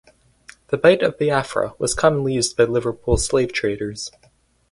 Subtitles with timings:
[0.69, 4.09] The Bight of Biafra was commonly used by Liverpool slave traders.